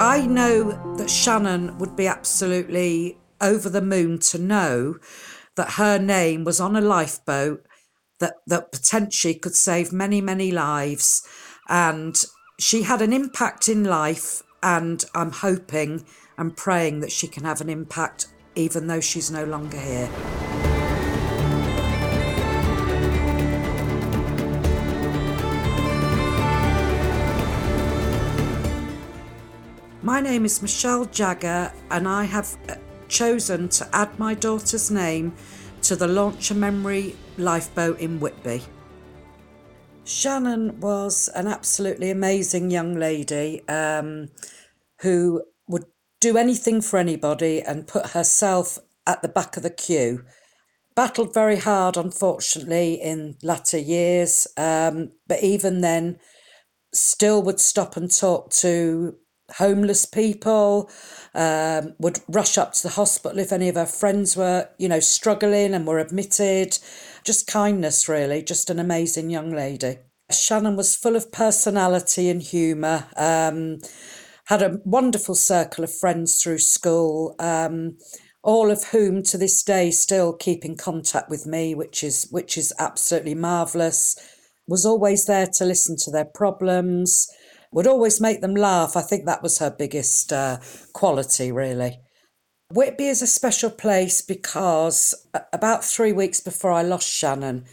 [0.00, 4.98] I know that Shannon would be absolutely over the moon to know
[5.56, 7.66] that her name was on a lifeboat
[8.20, 11.26] that, that potentially could save many, many lives.
[11.68, 12.16] And
[12.60, 16.04] she had an impact in life, and I'm hoping
[16.36, 20.08] and praying that she can have an impact even though she's no longer here.
[30.18, 32.74] My name is Michele Jagger, and I have uh,
[33.06, 35.32] chosen to add my daughter's name
[35.82, 38.64] to the Launch a Memory lifeboat in Whitby.
[40.02, 44.30] Shannon was an absolutely amazing young lady um,
[45.02, 45.84] who would
[46.20, 50.24] do anything for anybody and put herself at the back of the queue.
[50.96, 56.18] Battled very hard, unfortunately, in latter years, um, but even then,
[56.92, 59.16] still would stop and talk to
[59.56, 60.90] homeless people,
[61.34, 65.00] um, would rush up to the hospital if any of her friends were, you know,
[65.00, 66.78] struggling and were admitted.
[67.24, 69.98] Just kindness, really, just an amazing young lady.
[70.30, 73.06] Shannon was full of personality and humour.
[73.16, 73.78] Um,
[74.46, 77.98] had a wonderful circle of friends through school, um,
[78.42, 82.56] all of whom to this day still keep in contact with me, which is which
[82.56, 84.16] is absolutely marvellous.
[84.66, 87.28] Was always there to listen to their problems
[87.72, 88.96] would always make them laugh.
[88.96, 90.58] I think that was her biggest uh,
[90.92, 92.00] quality, really.
[92.70, 95.14] Whitby is a special place because
[95.52, 97.64] about three weeks before I lost Shannon,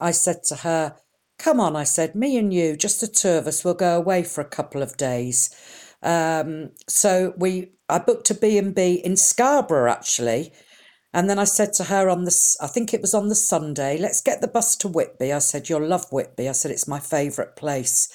[0.00, 0.96] I said to her,
[1.38, 4.24] Come on, I said, me and you, just the two of us, will go away
[4.24, 5.48] for a couple of days.
[6.02, 10.52] Um, so we, I booked a B&B in Scarborough actually.
[11.14, 13.96] And then I said to her on the, I think it was on the Sunday,
[13.98, 15.32] let's get the bus to Whitby.
[15.32, 16.48] I said, you'll love Whitby.
[16.48, 18.08] I said, it's my favourite place.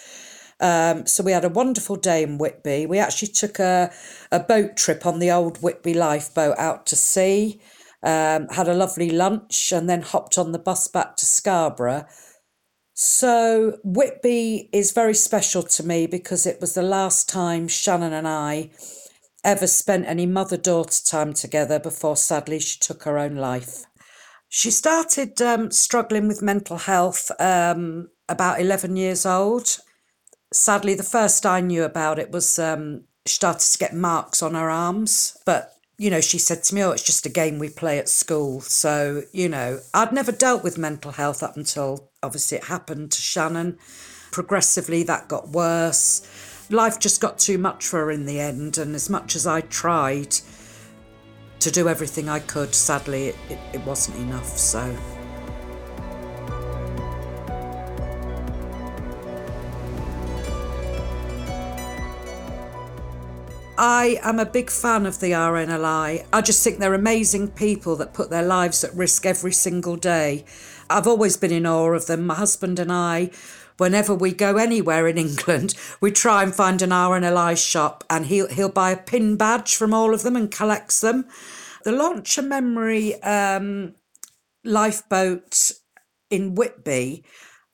[0.59, 2.85] Um, so we had a wonderful day in Whitby.
[2.85, 3.91] We actually took a,
[4.31, 7.59] a boat trip on the old Whitby lifeboat out to sea,
[8.03, 12.05] um, had a lovely lunch, and then hopped on the bus back to Scarborough.
[12.93, 18.27] So Whitby is very special to me because it was the last time Shannon and
[18.27, 18.71] I
[19.43, 23.83] ever spent any mother daughter time together before sadly she took her own life.
[24.47, 29.77] She started um, struggling with mental health um, about 11 years old
[30.55, 34.53] sadly, the first I knew about it was um, she started to get marks on
[34.53, 35.37] her arms.
[35.45, 38.09] But, you know, she said to me, oh, it's just a game we play at
[38.09, 38.61] school.
[38.61, 43.21] So, you know, I'd never dealt with mental health up until obviously it happened to
[43.21, 43.77] Shannon.
[44.31, 46.27] Progressively, that got worse.
[46.69, 48.77] Life just got too much for her in the end.
[48.77, 50.35] And as much as I tried
[51.59, 54.57] to do everything I could, sadly, it, it, it wasn't enough.
[54.57, 54.95] So.
[63.77, 66.25] I am a big fan of the RNLI.
[66.31, 70.45] I just think they're amazing people that put their lives at risk every single day.
[70.89, 72.25] I've always been in awe of them.
[72.25, 73.31] My husband and I,
[73.75, 78.47] whenever we go anywhere in England, we try and find an RNLI shop and he'll,
[78.47, 81.25] he'll buy a pin badge from all of them and collects them.
[81.83, 83.95] The Launch a Memory um,
[84.63, 85.71] lifeboat
[86.29, 87.25] in Whitby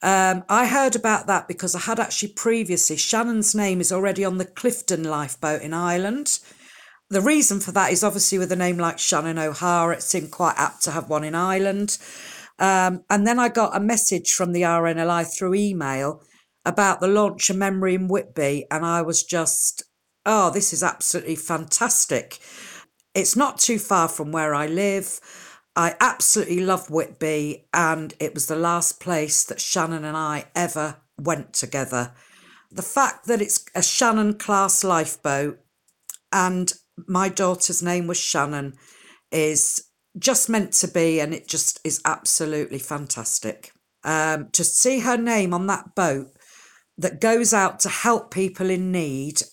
[0.01, 4.37] um, I heard about that because I had actually previously, Shannon's name is already on
[4.37, 6.39] the Clifden lifeboat in Ireland.
[7.09, 10.55] The reason for that is obviously with a name like Shannon O'Hara, it seemed quite
[10.57, 11.97] apt to have one in Ireland.
[12.57, 16.23] Um, and then I got a message from the RNLI through email
[16.65, 19.83] about the launch of Memory in Whitby, and I was just,
[20.25, 22.39] oh, this is absolutely fantastic.
[23.13, 25.19] It's not too far from where I live.
[25.75, 30.97] I absolutely love Whitby, and it was the last place that Shannon and I ever
[31.17, 32.13] went together.
[32.71, 35.59] The fact that it's a Shannon class lifeboat
[36.31, 36.73] and
[37.07, 38.77] my daughter's name was Shannon
[39.31, 39.85] is
[40.17, 43.71] just meant to be, and it just is absolutely fantastic.
[44.03, 46.27] Um, to see her name on that boat
[46.97, 49.43] that goes out to help people in need,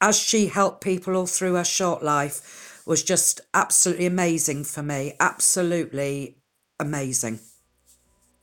[0.00, 5.14] as she helped people all through her short life, was just absolutely amazing for me.
[5.20, 6.38] Absolutely
[6.80, 7.40] amazing.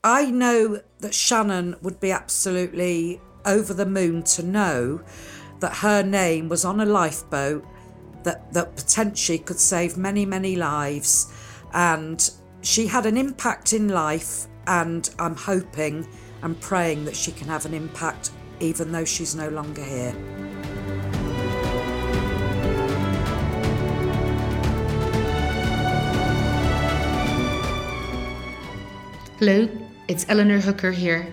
[0.02, 5.02] I know that Shannon would be absolutely over the moon to know
[5.60, 7.64] that her name was on a lifeboat
[8.22, 11.32] that, that potentially could save many, many lives.
[11.72, 12.30] And
[12.62, 16.06] she had an impact in life, and I'm hoping
[16.42, 20.49] and praying that she can have an impact even though she's no longer here.
[29.40, 29.66] Hello,
[30.06, 31.32] it's Eleanor Hooker here.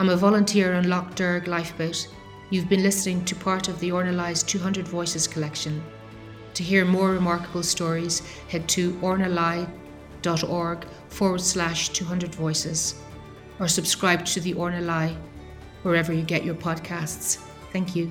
[0.00, 2.08] I'm a volunteer on Lough Derg Lifeboat.
[2.50, 5.80] You've been listening to part of the RNLI's 200 Voices collection.
[6.54, 13.00] To hear more remarkable stories, head to RNLI.org forward slash 200 voices
[13.60, 15.16] or subscribe to the Ornalai
[15.84, 17.36] wherever you get your podcasts.
[17.72, 18.10] Thank you.